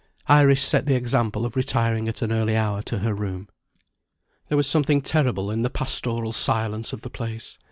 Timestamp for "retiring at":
1.55-2.23